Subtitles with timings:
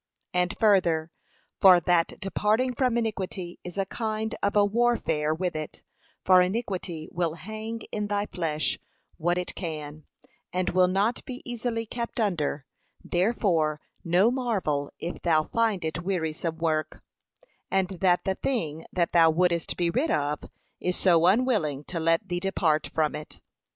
[0.33, 1.11] And further,
[1.59, 5.83] for that departing from iniquity is a kind of a warfare with it,
[6.25, 8.79] for iniquity will hang in thy flesh
[9.17, 10.05] what it can,
[10.51, 12.65] and will not be easily kept under;
[13.03, 17.03] therefore no marvel if thou find it wearisome work,
[17.69, 20.39] and that the thing that thou wouldest be rid of,
[20.79, 23.39] is so unwilling to let thee depart from it.